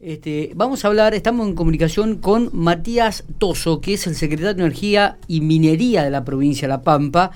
[0.00, 4.62] Este, vamos a hablar, estamos en comunicación con Matías Toso, que es el secretario de
[4.62, 7.32] Energía y Minería de la provincia de La Pampa,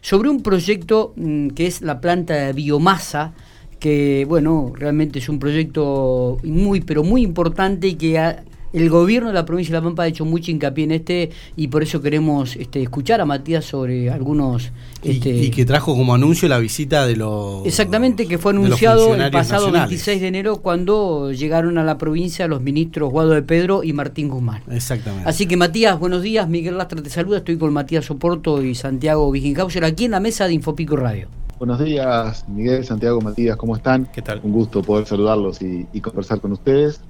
[0.00, 3.32] sobre un proyecto mm, que es la planta de biomasa,
[3.80, 8.44] que bueno, realmente es un proyecto muy, pero muy importante y que ha,
[8.74, 11.68] el gobierno de la provincia de La Pampa ha hecho mucho hincapié en este y
[11.68, 14.72] por eso queremos este, escuchar a Matías sobre algunos...
[15.04, 17.64] Este, y, que trajo como anuncio la visita de los...
[17.64, 22.62] Exactamente, que fue anunciado el pasado 26 de enero cuando llegaron a la provincia los
[22.62, 24.62] ministros Guado de Pedro y Martín Guzmán.
[24.68, 25.28] Exactamente.
[25.28, 29.30] Así que Matías, buenos días, Miguel Lastra te saluda, estoy con Matías Soporto y Santiago
[29.30, 31.28] Viginghauser aquí en la mesa de Infopico Radio.
[31.58, 34.06] Buenos días, Miguel, Santiago, Matías, ¿cómo están?
[34.12, 34.40] ¿Qué tal?
[34.42, 37.00] Un gusto poder saludarlos y conversar con ustedes.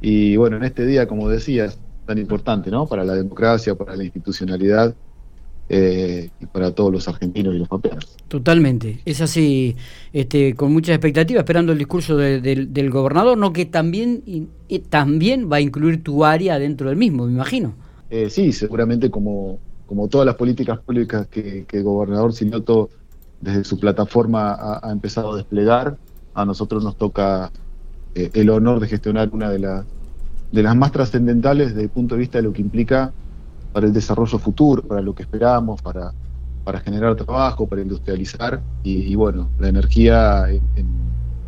[0.00, 2.86] Y bueno, en este día, como decías, tan importante, ¿no?
[2.86, 4.94] Para la democracia, para la institucionalidad
[5.68, 8.16] eh, y para todos los argentinos y los papeles.
[8.28, 9.76] Totalmente, es así,
[10.12, 13.52] este, con mucha expectativa, esperando el discurso del gobernador, ¿no?
[13.52, 14.48] Que también,
[14.88, 17.74] también va a incluir tu área dentro del mismo, me imagino.
[18.10, 22.88] Eh, sí, seguramente como, como todas las políticas públicas que, el gobernador Sinoto
[23.40, 25.96] desde su plataforma ha, ha empezado a desplegar,
[26.34, 27.50] a nosotros nos toca
[28.16, 29.58] eh, el honor de gestionar una de,
[30.50, 33.12] de las más trascendentales desde el punto de vista de lo que implica
[33.74, 36.14] para el desarrollo futuro, para lo que esperamos, para,
[36.64, 38.62] para generar trabajo, para industrializar.
[38.82, 40.86] Y, bueno, la energía en,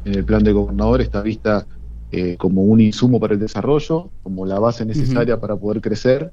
[0.05, 1.67] el plan de gobernador está vista
[2.13, 6.33] eh, como un insumo para el desarrollo, como la base necesaria para poder crecer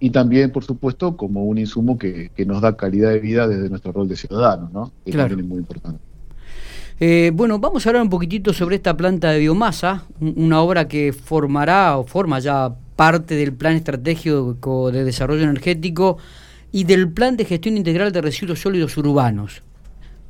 [0.00, 3.92] y también, por supuesto, como un insumo que, nos da calidad de vida desde nuestro
[3.92, 4.92] rol de ciudadanos, ¿no?
[5.04, 6.00] que también es muy importante.
[7.00, 11.12] Eh, bueno, vamos a hablar un poquitito sobre esta planta de biomasa, una obra que
[11.12, 16.18] formará o forma ya parte del plan estratégico de desarrollo energético
[16.72, 19.62] y del plan de gestión integral de residuos sólidos urbanos.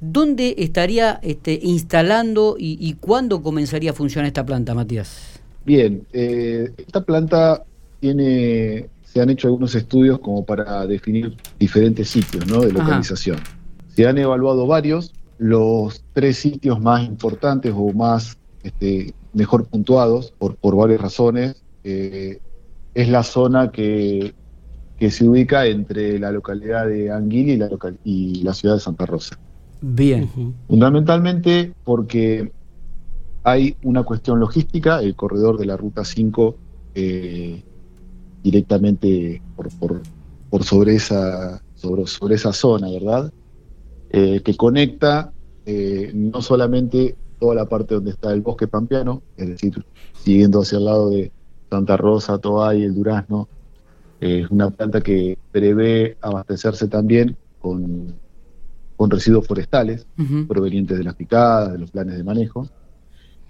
[0.00, 5.40] ¿Dónde estaría este, instalando y, cuándo comenzaría a funcionar esta planta, Matías?
[5.64, 7.64] Bien, eh, esta planta
[7.98, 12.60] tiene, se han hecho algunos estudios como para definir diferentes sitios ¿no?
[12.60, 13.38] de localización.
[13.88, 20.56] Se han evaluado varios, los tres sitios más importantes o más este, mejor puntuados por,
[20.56, 22.40] por varias razones eh,
[22.94, 24.34] es la zona que,
[24.98, 27.70] que, se ubica entre la localidad de Anguilla y la,
[28.04, 29.38] y la ciudad de Santa Rosa.
[29.80, 30.28] Bien.
[30.66, 32.50] Fundamentalmente porque
[33.44, 36.56] hay una cuestión logística, el corredor de la Ruta 5
[36.94, 37.62] eh,
[38.42, 40.02] directamente por, por,
[40.50, 43.32] por, sobre, esa, sobre, sobre esa zona, ¿verdad?
[44.10, 45.32] Eh, que conecta
[45.66, 50.78] eh, no solamente toda la parte donde está el bosque pampeano, es decir, siguiendo hacia
[50.78, 51.30] el lado de
[51.68, 53.48] Santa Rosa, Toay, el Durazno,
[54.20, 58.14] eh, es una planta que prevé abastecerse también con,
[58.96, 60.06] con residuos forestales
[60.48, 62.66] provenientes de las picadas, de los planes de manejo,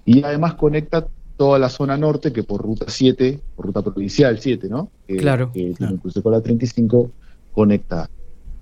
[0.04, 4.68] y además conecta toda la zona norte que por ruta 7, por ruta provincial 7,
[4.68, 4.90] ¿no?
[5.06, 5.52] claro.
[5.52, 7.12] Que incluso con la 35,
[7.52, 8.10] conecta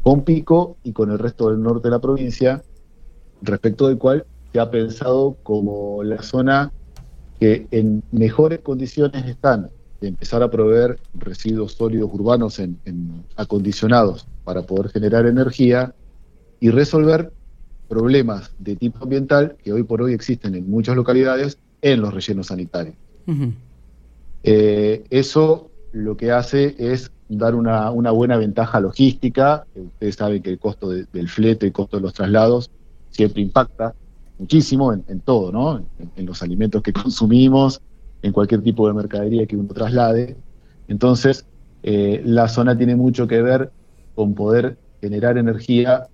[0.07, 2.63] con Pico y con el resto del norte de la provincia,
[3.43, 6.71] respecto del cual se ha pensado como la zona
[7.41, 9.69] que en mejores condiciones están
[10.01, 12.79] de empezar a proveer residuos sólidos urbanos en,
[13.35, 15.93] acondicionados para poder generar energía
[16.61, 17.33] y resolver
[17.89, 22.47] problemas de tipo ambiental que hoy por hoy existen en muchas localidades en los rellenos
[22.47, 22.95] sanitarios.
[24.45, 29.67] Eh, eso lo que hace es dar una, buena ventaja logística.
[29.75, 32.71] Ustedes saben que el costo del flete, el costo de los traslados,
[33.11, 33.95] siempre impacta
[34.39, 35.85] muchísimo en, todo, ¿no?
[36.17, 37.81] En, los alimentos que consumimos,
[38.23, 40.37] en cualquier tipo de mercadería que uno traslade.
[40.89, 41.47] Entonces,
[41.83, 43.71] eh, la zona tiene mucho que ver
[44.15, 46.09] con poder generar energía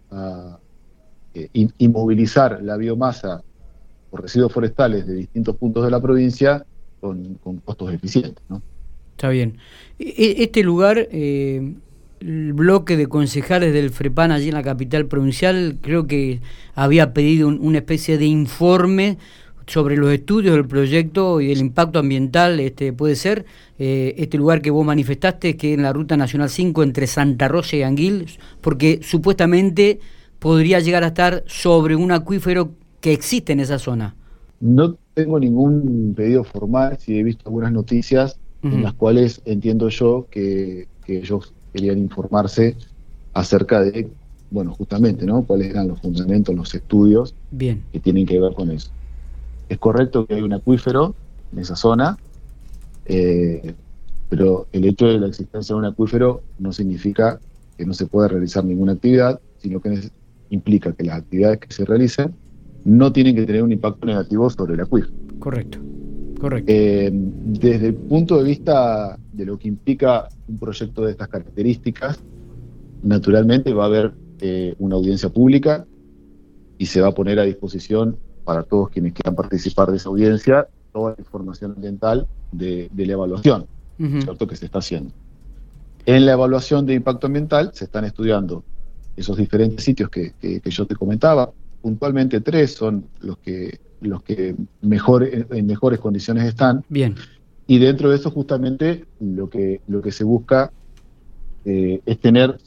[1.34, 3.42] eh, y, movilizar la biomasa
[4.10, 6.64] por residuos forestales de distintos puntos de la provincia
[7.00, 8.62] con costos eficientes, ¿no?
[9.22, 9.58] Está bien.
[10.00, 11.74] E, e, este lugar, eh,
[12.18, 16.40] el bloque de concejales del FREPAN allí en la capital provincial, creo que
[16.74, 19.18] había pedido una especie de informe
[19.68, 23.44] sobre los estudios del proyecto y el impacto ambiental, este puede ser
[23.78, 27.76] eh, este lugar que vos manifestaste, que en la Ruta Nacional 5 entre Santa Rosa
[27.76, 28.26] y Anguil,
[28.60, 30.00] porque supuestamente
[30.40, 34.16] podría llegar a estar sobre un acuífero que existe en esa zona.
[34.58, 40.26] No tengo ningún pedido formal, si he visto algunas noticias en las cuales entiendo yo
[40.30, 42.74] que, ellos querían informarse
[43.34, 44.08] acerca de,
[44.50, 45.42] bueno, justamente, ¿no?
[45.42, 47.82] Cuáles eran los fundamentos, los estudios Bien.
[47.92, 48.90] que tienen que ver con eso.
[49.68, 51.14] Es correcto que hay un acuífero
[51.52, 52.16] en esa zona,
[53.04, 53.74] eh,
[54.30, 57.40] pero el hecho de la existencia de un acuífero no significa
[57.76, 60.08] que no se pueda realizar ninguna actividad, sino que
[60.48, 62.34] implica que las actividades que se realicen
[62.84, 65.12] no tienen que tener un impacto negativo sobre el acuífero.
[65.38, 65.78] Correcto.
[66.42, 66.72] Correcto.
[66.74, 72.18] Eh, desde el punto de vista de lo que implica un proyecto de estas características,
[73.04, 75.86] naturalmente va a haber eh, una audiencia pública
[76.78, 80.66] y se va a poner a disposición para todos quienes quieran participar de esa audiencia
[80.92, 83.66] toda la información ambiental de, la evaluación
[83.96, 84.48] ¿cierto?
[84.48, 85.12] que se está haciendo.
[86.06, 88.64] En la evaluación de impacto ambiental se están estudiando
[89.16, 90.32] esos diferentes sitios que,
[90.64, 91.52] yo te comentaba.
[91.82, 96.84] Puntualmente tres son los que los que mejor en mejores condiciones están.
[96.88, 97.14] Bien.
[97.66, 100.72] Y dentro de eso justamente lo que lo que se busca
[101.64, 102.58] eh, es tener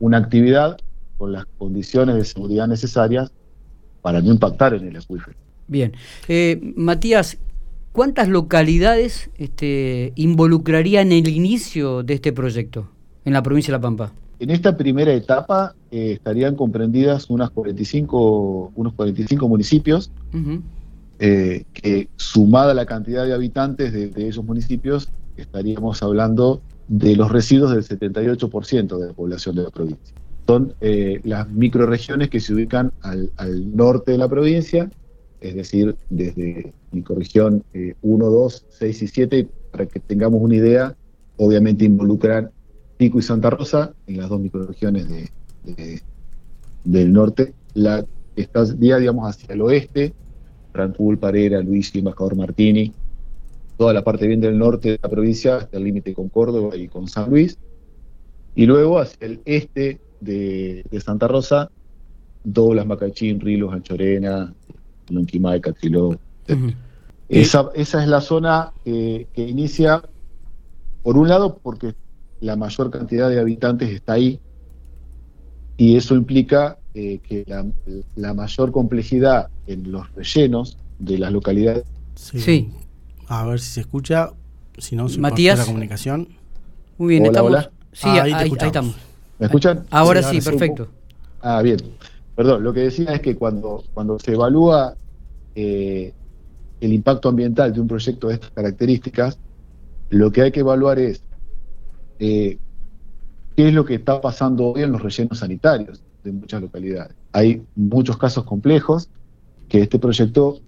[0.00, 0.78] una actividad
[1.16, 3.30] con las condiciones de seguridad necesarias
[4.02, 5.36] para no impactar en el acuífero.
[5.66, 5.92] Bien.
[6.28, 7.38] Eh, Matías,
[7.92, 12.90] ¿cuántas localidades este, involucraría en el inicio de este proyecto
[13.24, 14.12] en la provincia de La Pampa?
[14.44, 20.10] En esta primera etapa eh, estarían comprendidas unas 45, unos 45 municipios,
[21.18, 25.08] eh, que sumada la cantidad de habitantes de, de, esos municipios,
[25.38, 30.14] estaríamos hablando de los residuos del 78% de la población de la provincia.
[30.46, 33.30] Son eh, las microregiones que se ubican al,
[33.74, 34.90] norte de la provincia,
[35.40, 37.64] es decir, desde microregión
[38.02, 40.94] 1, 2, 6 y 7, para que tengamos una idea,
[41.38, 42.50] obviamente involucran
[42.96, 46.02] Pico y Santa Rosa, en las dos microregiones de,
[46.84, 47.54] del norte.
[47.74, 48.04] La
[48.76, 50.12] día digamos, hacia el oeste,
[50.72, 52.92] Rancul, Parera, Luis y Embajador Martini,
[53.76, 56.88] toda la parte bien del norte de la provincia, hasta el límite con Córdoba y
[56.88, 57.58] con San Luis.
[58.54, 61.70] Y luego hacia el este de, Santa Rosa,
[62.44, 64.52] Doblas, Macachín, Rilos, Anchorena,
[65.08, 66.18] Lonquimay, Catriló.
[67.28, 70.02] esa, esa es la zona que, inicia,
[71.02, 71.94] por un lado, porque
[72.40, 74.40] la mayor cantidad de habitantes está ahí,
[75.76, 77.44] y eso implica eh, que
[78.14, 81.84] la, mayor complejidad en los rellenos de las localidades.
[82.14, 82.70] Sí.
[83.26, 84.30] A ver si se escucha,
[84.78, 85.58] si no, se Matías.
[85.58, 86.28] la comunicación.
[86.98, 87.68] Muy bien, estamos.
[87.92, 88.94] Sí, ahí, estamos.
[89.38, 89.84] ¿Me escuchan?
[89.90, 90.88] Ahora sí, perfecto.
[91.40, 91.78] Ah, bien.
[92.36, 94.96] Perdón, lo que decía es que cuando, cuando se evalúa
[95.54, 96.12] eh,
[96.80, 99.38] el impacto ambiental de un proyecto de estas características,
[100.10, 101.22] lo que hay que evaluar es
[102.18, 102.58] eh,
[103.56, 107.14] qué es lo que está pasando hoy en los rellenos sanitarios de muchas localidades.
[107.32, 109.08] Hay muchos casos complejos
[109.68, 110.60] que este proyecto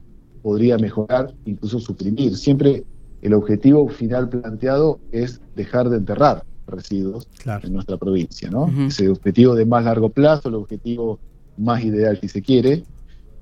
[0.42, 2.36] podría mejorar, incluso suprimir.
[2.36, 2.84] Siempre
[3.22, 8.68] el objetivo final planteado es dejar de enterrar residuos en nuestra provincia, ¿no?
[8.86, 11.18] Ese objetivo de más largo plazo, el objetivo
[11.56, 12.84] más ideal si se quiere,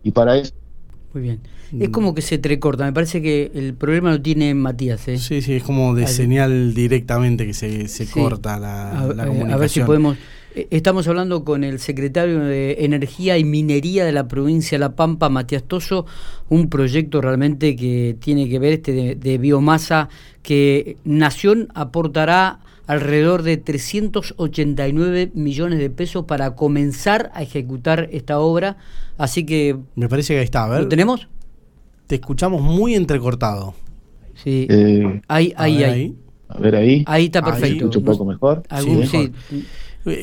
[0.02, 0.52] y para eso
[1.14, 1.40] muy bien.
[1.78, 2.84] Es como que se trecorta.
[2.84, 5.08] Me parece que el problema lo tiene Matías.
[5.08, 5.18] ¿eh?
[5.18, 9.52] Sí, sí, es como de señal directamente que se, se corta la, comunicación.
[9.52, 10.16] A ver si podemos.
[10.54, 14.94] Eh, estamos hablando con el secretario de Energía y Minería de la provincia de La
[14.94, 16.06] Pampa, Matías Toso,
[16.48, 20.08] un proyecto realmente que tiene que ver este de biomasa
[20.42, 28.76] que Nación aportará alrededor de 389 millones de pesos para comenzar a ejecutar esta obra.
[29.16, 29.76] Así que...
[29.94, 30.82] Me parece que ahí está, a ver.
[30.82, 31.28] ¿Lo tenemos?
[32.06, 33.74] Te escuchamos muy entrecortado.
[34.34, 34.66] Sí.
[34.68, 36.16] Eh, ahí, ahí, ahí.
[36.48, 37.04] A ver ahí.
[37.06, 37.90] Ahí está perfecto.
[37.98, 38.62] un poco mejor.
[38.82, 39.32] sí,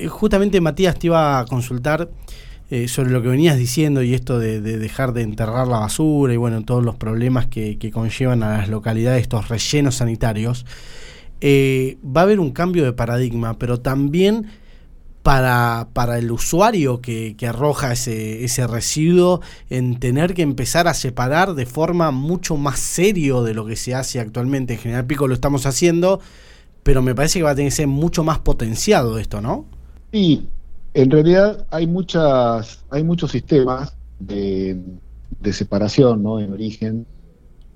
[0.10, 2.10] Justamente Matías te iba a consultar
[2.70, 6.38] eh, sobre lo que venías diciendo y esto de, dejar de enterrar la basura y
[6.38, 10.66] bueno, todos los problemas que, que conllevan a las localidades estos rellenos sanitarios.
[11.42, 14.48] Eh, va a haber un cambio de paradigma, pero también
[15.24, 21.54] para, para el usuario que, arroja ese, ese, residuo en tener que empezar a separar
[21.54, 24.74] de forma mucho más serio de lo que se hace actualmente.
[24.74, 26.22] En General Pico lo estamos haciendo,
[26.84, 29.66] pero me parece que va a tener que ser mucho más potenciado esto, ¿no?
[30.12, 30.48] Sí,
[30.94, 34.80] en realidad hay muchas, hay muchos sistemas de,
[35.40, 36.40] de separación, ¿no?
[36.40, 37.06] En origen,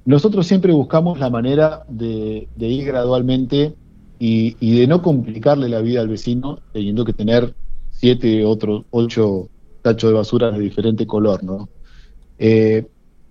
[0.06, 3.76] nosotros siempre buscamos la manera de, ir gradualmente
[4.20, 7.56] y, de no complicarle la vida al vecino teniendo que tener
[7.92, 9.50] siete, otros ocho
[9.82, 11.70] tachos de basura de diferente color, ¿no?
[12.38, 12.86] Eh,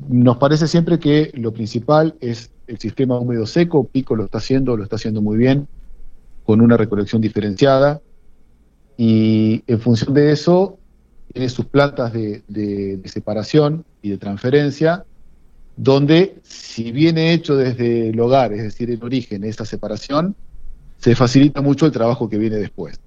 [0.08, 4.76] nos parece siempre que lo principal es el sistema húmedo seco, Pico lo está haciendo,
[4.76, 5.68] lo está haciendo muy bien,
[6.44, 8.00] con una recolección diferenciada,
[8.96, 10.78] y en función de eso,
[11.32, 15.04] tiene sus plantas de separación y de transferencia,
[15.76, 20.36] donde si viene hecho desde el hogar, es decir, en origen, esa separación,
[20.98, 23.00] se facilita mucho el trabajo que viene después.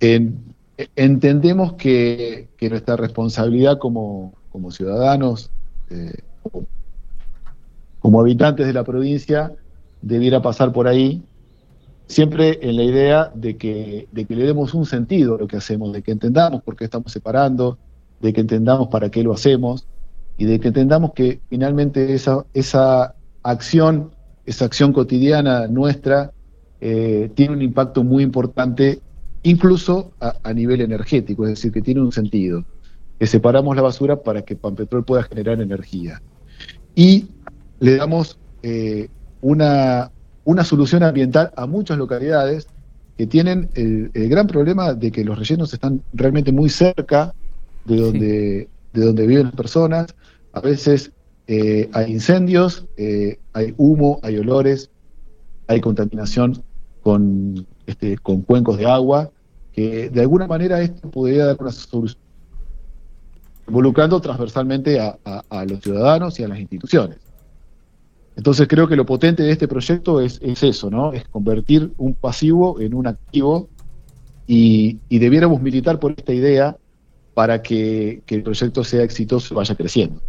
[0.00, 4.34] entendemos que, nuestra responsabilidad como,
[4.70, 5.50] ciudadanos,
[5.90, 6.66] eh, como,
[8.16, 9.52] habitantes de la provincia,
[10.02, 11.22] debiera pasar por ahí,
[12.06, 16.02] siempre en la idea de que, le demos un sentido a lo que hacemos, de
[16.02, 17.78] que entendamos por qué estamos separando,
[18.20, 19.86] de que entendamos para qué lo hacemos,
[20.38, 24.10] y de que entendamos que finalmente esa, acción,
[24.46, 26.32] esa acción cotidiana nuestra,
[26.80, 29.00] eh, tiene un impacto muy importante,
[29.42, 32.64] incluso a, nivel energético, es decir, que tiene un sentido,
[33.18, 36.22] que separamos la basura para que Panpetrol pueda generar energía.
[36.94, 37.26] Y
[37.80, 39.08] le damos eh,
[39.40, 40.10] una,
[40.44, 42.66] una solución ambiental a muchas localidades
[43.16, 47.34] que tienen el, gran problema de que los rellenos están realmente muy cerca
[47.84, 50.14] de donde, de donde viven las personas.
[50.52, 51.12] A veces
[51.46, 54.90] eh, hay incendios, eh, hay humo, hay olores,
[55.66, 56.62] hay contaminación
[57.02, 59.30] con, este, con cuencos de agua,
[59.72, 62.20] que de alguna manera esto podría dar una solución,
[63.66, 67.27] involucrando transversalmente a los ciudadanos y a las instituciones.
[68.38, 71.12] Entonces creo que lo potente de este proyecto es, eso, ¿no?
[71.12, 73.68] Es convertir un pasivo en un activo
[74.46, 76.76] y, debiéramos militar por esta idea
[77.34, 80.22] para que, el proyecto sea exitoso y vaya creciendo.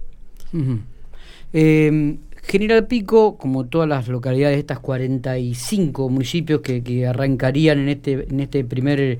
[1.53, 8.27] Em, General Pico, como todas las localidades de estas 45 municipios que, arrancarían en este,
[8.27, 9.19] en este primer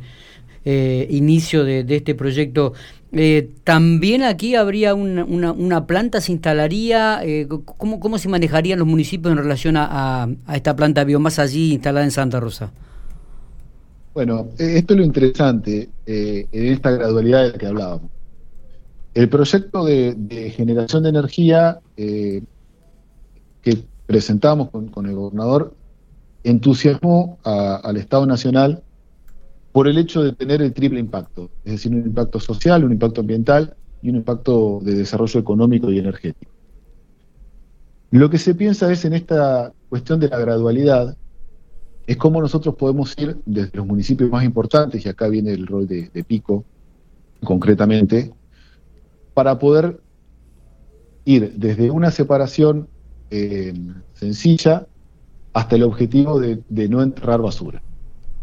[0.65, 2.73] eh, inicio de, este proyecto.
[3.11, 7.21] Eh, ¿También aquí habría una, planta, se instalaría?
[7.23, 7.47] Eh,
[7.77, 12.05] ¿cómo, ¿Cómo se manejarían los municipios en relación a, esta planta de biomasa allí instalada
[12.05, 12.71] en Santa Rosa?
[14.13, 18.11] Bueno, esto es lo interesante en esta gradualidad de la que hablábamos.
[19.13, 22.43] El proyecto de, generación de energía que
[24.07, 25.73] presentamos con, el gobernador
[26.43, 28.83] entusiasmó al Estado Nacional
[29.71, 33.21] por el hecho de tener el triple impacto, es decir, un impacto social, un impacto
[33.21, 36.51] ambiental y un impacto de desarrollo económico y energético.
[38.11, 41.15] Lo que se piensa es en esta cuestión de la gradualidad,
[42.07, 45.87] es cómo nosotros podemos ir desde los municipios más importantes, y acá viene el rol
[45.87, 46.65] de, Pico
[47.43, 48.33] concretamente,
[49.35, 49.99] para poder
[51.25, 52.87] ir desde una separación
[53.29, 53.73] eh,
[54.13, 54.87] sencilla
[55.53, 57.81] hasta el objetivo de, no enterrar basura.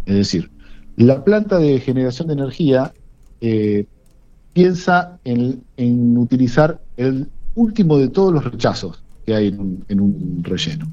[0.04, 0.50] Es decir,
[0.96, 2.92] la planta de generación de energía
[3.40, 3.86] eh,
[4.52, 5.62] piensa en,
[6.16, 10.86] utilizar el último de todos los rechazos que hay en un, relleno.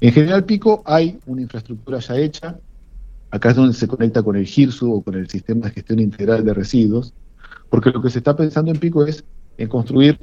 [0.00, 2.58] En General Pico hay una infraestructura ya hecha,
[3.30, 6.44] acá es donde se conecta con el GIRSU o con el Sistema de Gestión Integral
[6.44, 7.12] de Residuos,
[7.68, 9.24] porque lo que se está pensando en Pico es
[9.58, 10.18] en construir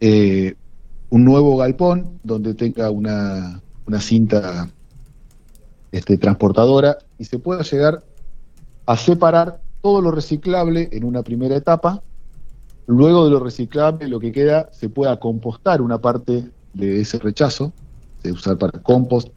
[0.00, 0.54] eh,
[1.10, 4.70] un nuevo galpón donde tenga una, una cinta
[5.92, 8.02] este, transportadora y se pueda llegar
[8.86, 12.02] a separar todo lo reciclable en una primera etapa.
[12.86, 17.72] Luego de lo reciclable, lo que queda, se pueda compostar una parte de ese rechazo,
[18.22, 19.28] de usar para compost.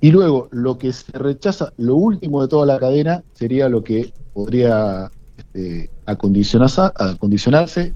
[0.00, 4.12] Y luego, lo que se rechaza, lo último de toda la cadena, sería lo que
[4.32, 7.94] podría este, acondicionarse, acondicionarse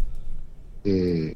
[0.84, 1.34] eh,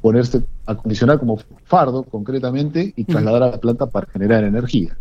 [0.00, 4.96] ponerse, acondicionar como fardo concretamente y trasladar a la planta para generar energía.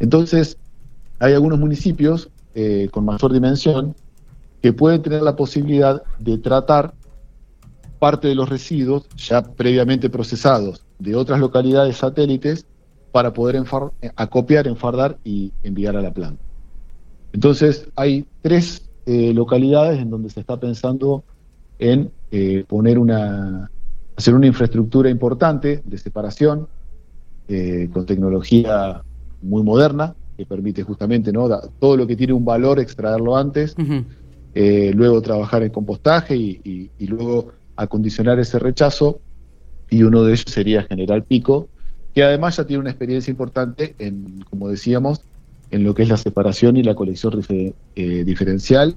[0.00, 0.56] Entonces,
[1.18, 3.94] hay algunos municipios eh, con mayor dimensión
[4.62, 6.94] que pueden tener la posibilidad de tratar
[7.98, 12.66] parte de los residuos ya previamente procesados de otras localidades satélites
[13.12, 16.42] para poder eh, acopiar, enfardar y enviar a la planta.
[17.32, 21.24] Entonces, hay tres eh, localidades en donde se está pensando
[21.78, 22.10] en
[22.66, 23.70] poner una,
[24.16, 26.66] hacer una infraestructura importante de separación
[27.92, 29.02] con tecnología
[29.44, 31.48] muy moderna, que permite justamente ¿no?
[31.78, 33.76] todo lo que tiene un valor extraerlo antes,
[34.54, 39.20] eh, luego trabajar en compostaje y, luego acondicionar ese rechazo,
[39.90, 41.68] y uno de ellos sería General Pico,
[42.14, 45.22] que además ya tiene una experiencia importante en, como decíamos,
[45.70, 48.96] en lo que es la separación y la colección eh, diferencial,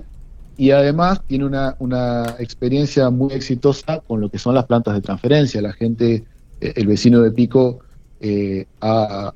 [0.58, 5.01] y además tiene una, una experiencia muy exitosa con lo que son las plantas de
[5.01, 5.62] transferencia.
[5.62, 6.24] La gente,
[6.62, 7.80] eh, el vecino de Pico,
[8.82, 9.34] ha,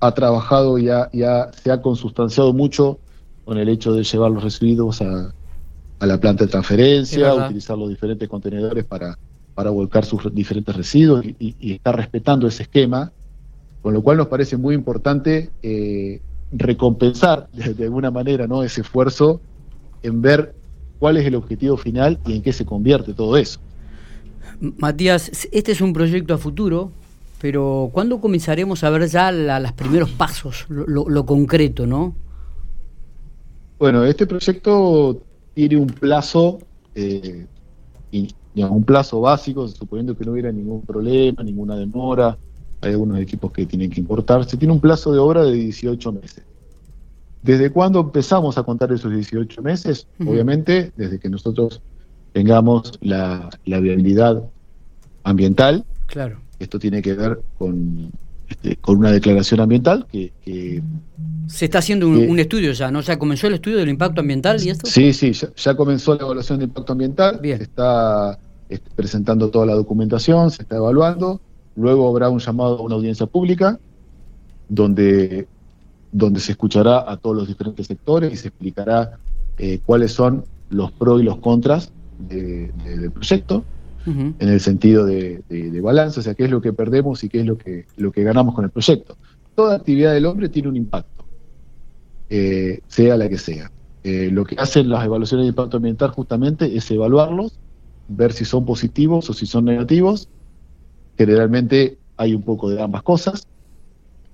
[0.00, 2.98] ha trabajado y ya se ha consustanciado mucho
[3.48, 5.32] con el hecho de llevar los residuos a,
[6.00, 9.18] la planta de transferencia, utilizar los diferentes contenedores para,
[9.54, 13.10] para volcar sus diferentes residuos y, y, estar respetando ese esquema,
[13.80, 16.20] con lo cual nos parece muy importante eh,
[16.52, 18.62] recompensar de, alguna manera ¿no?
[18.62, 19.40] ese esfuerzo
[20.02, 20.54] en ver
[20.98, 23.58] cuál es el objetivo final y en qué se convierte todo eso.
[24.60, 26.92] Matías, este es un proyecto a futuro,
[27.40, 32.14] pero ¿cuándo comenzaremos a ver ya los primeros pasos, lo, concreto, no?
[33.78, 35.22] Bueno, este proyecto
[35.54, 36.58] tiene un plazo,
[36.94, 37.46] eh,
[38.54, 42.36] un plazo básico, suponiendo que no hubiera ningún problema, ninguna demora,
[42.80, 46.42] hay algunos equipos que tienen que importarse, tiene un plazo de obra de 18 meses.
[47.42, 50.08] ¿Desde cuándo empezamos a contar esos 18 meses?
[50.26, 51.80] Obviamente, desde que nosotros
[52.32, 54.42] tengamos la, la viabilidad
[55.22, 55.84] ambiental.
[56.06, 56.47] Claro.
[56.58, 58.10] Esto tiene que ver con,
[58.48, 60.32] este, con una declaración ambiental que...
[60.44, 60.82] que
[61.46, 63.00] se está haciendo un, que- un estudio ya, ¿no?
[63.00, 64.86] ¿Ya comenzó el estudio del impacto ambiental y esto?
[64.86, 67.56] Sí, sí, ya, ya comenzó la evaluación de impacto ambiental, Bien.
[67.58, 68.38] se está
[68.68, 71.40] este, presentando toda la documentación, se está evaluando,
[71.76, 73.78] luego habrá un llamado a una audiencia pública
[74.68, 75.46] donde,
[76.12, 79.18] donde se escuchará a todos los diferentes sectores y se explicará
[79.58, 83.64] eh, cuáles son los pros y los contras de- de- del proyecto
[84.08, 87.46] En el sentido de balance, o sea, qué es lo que perdemos y qué es
[87.46, 89.16] lo que, lo que ganamos con el proyecto.
[89.54, 91.24] Toda actividad del hombre tiene un impacto,
[92.30, 93.70] eh, sea la que sea.
[94.04, 97.58] Eh, lo que hacen las evaluaciones de impacto ambiental justamente es evaluarlos,
[98.06, 100.28] ver si son positivos o si son negativos.
[101.16, 103.46] Generalmente hay un poco de ambas cosas.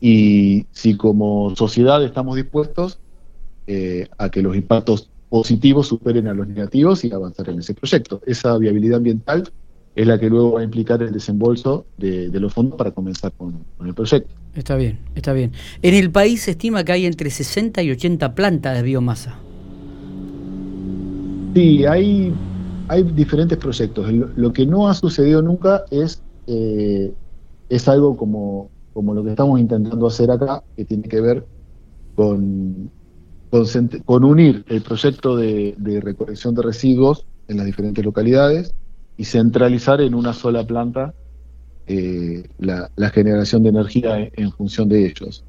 [0.00, 2.98] Y si como sociedad estamos dispuestos
[3.66, 8.20] eh, a que los impactos positivos superen a los negativos y avanzar en ese proyecto.
[8.26, 9.50] Esa viabilidad ambiental
[9.94, 13.32] es la que luego va a implicar el desembolso de, de los fondos para comenzar
[13.32, 14.34] con, con el proyecto.
[14.54, 15.52] Está bien, está bien.
[15.82, 19.38] En el país se estima que hay entre 60 y 80 plantas de biomasa.
[21.54, 22.32] Sí, hay,
[22.88, 24.12] hay diferentes proyectos.
[24.12, 27.12] Lo, lo que no ha sucedido nunca es, eh,
[27.68, 31.46] es algo como, como lo que estamos intentando hacer acá, que tiene que ver
[32.16, 32.90] con,
[34.04, 38.74] con, unir el proyecto de, de recolección de residuos en las diferentes localidades
[39.16, 41.14] y centralizar en una sola planta
[41.86, 45.44] eh, la, la generación de energía en, en función de ellos.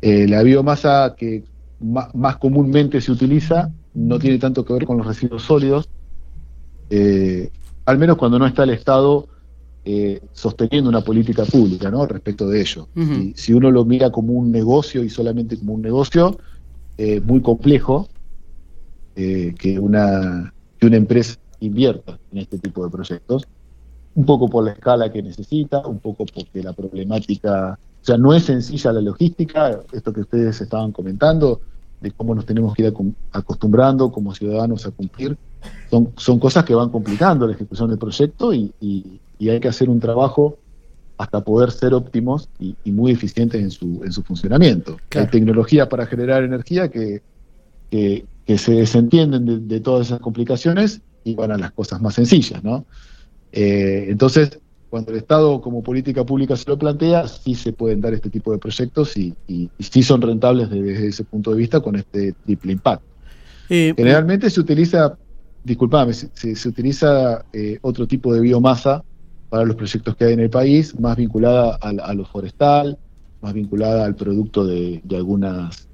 [0.00, 1.44] Eh, la biomasa que
[1.80, 5.88] más comúnmente se utiliza no tiene tanto que ver con los residuos sólidos,
[6.90, 7.50] eh,
[7.84, 9.28] al menos cuando no está el Estado
[10.32, 12.04] sosteniendo una política pública ¿no?
[12.04, 12.88] respecto de ello.
[12.94, 16.38] Si, si uno lo mira como un negocio y solamente como un negocio,
[17.24, 18.06] muy complejo
[19.14, 23.42] que, una, que una empresa invierta en este tipo de proyectos,
[24.14, 28.34] un poco por la escala que necesita, un poco porque la problemática, o sea, no
[28.34, 31.60] es sencilla la logística, esto que ustedes estaban comentando,
[32.00, 32.94] de cómo nos tenemos que ir
[33.32, 35.36] acostumbrando como ciudadanos a cumplir,
[35.90, 39.68] son, son cosas que van complicando la ejecución del proyecto y, y- y hay que
[39.68, 40.58] hacer un trabajo
[41.16, 44.96] hasta poder ser óptimos y, y muy eficientes en su, en su funcionamiento.
[45.08, 45.26] Claro.
[45.26, 47.22] Hay tecnología para generar energía que,
[47.90, 52.14] que, que se desentienden de, de todas esas complicaciones y van a las cosas más
[52.14, 52.86] sencillas, ¿no?
[53.52, 58.14] Eh, entonces, cuando el Estado como política pública se lo plantea, sí se pueden dar
[58.14, 61.80] este tipo de proyectos y, y- y sí son rentables desde, ese punto de vista
[61.80, 63.04] con este triple impacto.
[63.70, 65.18] Eh, Generalmente se utiliza,
[65.62, 69.02] disculpame, se, utiliza eh, otro tipo de biomasa
[69.48, 72.98] para los proyectos que hay en el país, más vinculada a, lo forestal,
[73.40, 75.86] más vinculada al producto de, de algunas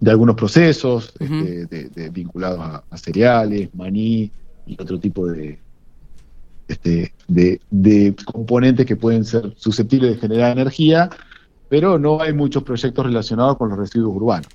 [0.00, 4.32] de algunos procesos este, de- de- vinculados a, a cereales, maní
[4.66, 5.58] y otro tipo de,
[6.68, 11.10] este, de, componentes que pueden ser susceptibles de generar energía,
[11.68, 14.48] pero no hay muchos proyectos relacionados con los residuos urbanos.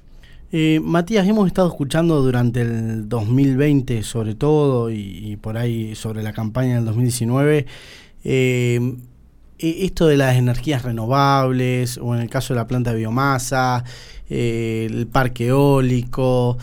[0.51, 6.23] Eh, Matías, hemos estado escuchando durante el 2020 sobre todo y, y por ahí sobre
[6.23, 7.65] la campaña del 2019
[8.23, 8.95] eh,
[9.59, 13.83] e- esto de las energías renovables o en el caso de la planta de biomasa,
[14.29, 16.57] eh, el parque eólico,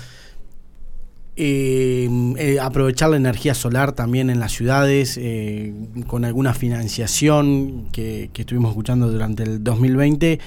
[1.37, 5.75] eh, eh, aprovechar la energía solar también en las ciudades eh,
[6.07, 10.38] con alguna financiación que, que estuvimos escuchando durante el 2020.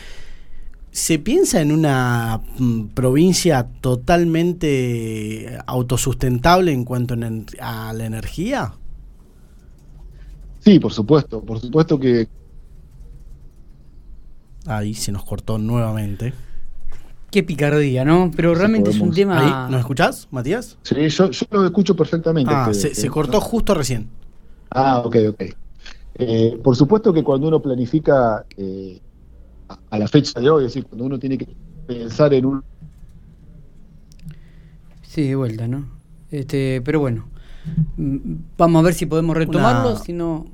[0.91, 8.73] ¿Se piensa en una mm, provincia totalmente autosustentable en cuanto en- a la energía?
[10.59, 12.27] Sí, por supuesto, por supuesto que
[14.67, 16.33] Ahí se nos cortó nuevamente.
[17.37, 18.31] Qué picardía, ¿no?
[18.35, 19.67] Pero realmente es un tema...
[19.67, 20.75] Ahí, ¿Nos escuchás, Matías?
[20.81, 22.51] Sí, yo, yo lo escucho perfectamente.
[22.51, 24.09] Ah, ustedes, se, se cortó justo recién.
[24.71, 25.43] Ah, ok, ok.
[26.15, 28.99] Eh, por supuesto que cuando uno planifica eh,
[29.91, 31.47] a, la fecha de hoy, es decir, cuando uno tiene que
[31.85, 32.63] pensar en un...
[35.03, 35.85] Sí, de vuelta, ¿no?
[36.31, 37.27] Este, pero bueno,
[37.97, 38.17] mm,
[38.57, 40.47] vamos a ver si podemos retomarlo, Una- si no...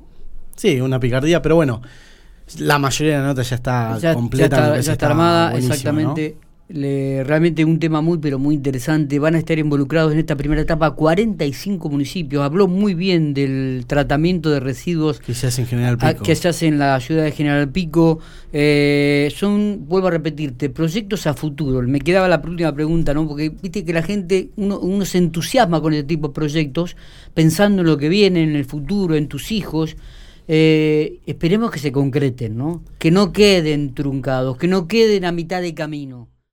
[0.54, 1.80] Sí, una picardía, pero bueno,
[2.58, 4.74] la mayoría de la nota ya está ya, completa.
[4.78, 6.43] ya está, ya armada, exactamente.
[6.68, 9.18] Le- realmente un tema muy, pero muy interesante.
[9.18, 12.42] Van a estar involucrados en esta primera etapa 45 municipios.
[12.42, 15.20] Habló muy bien del tratamiento de residuos.
[15.20, 16.24] Que se hace en General a- Pico.
[16.24, 18.18] que se hace en la ciudad de General Pico.
[18.52, 21.82] Eh, son, vuelvo a repetirte, proyectos a futuro.
[21.82, 23.28] Me quedaba la última pregunta, ¿no?
[23.28, 26.96] Porque viste que la gente, uno, uno se entusiasma con este tipo de proyectos,
[27.34, 29.96] pensando en lo que viene, en el futuro, en tus hijos.
[30.48, 32.82] Eh, esperemos que se concreten, ¿no?
[32.98, 36.28] Que no queden truncados, que no queden a mitad de camino.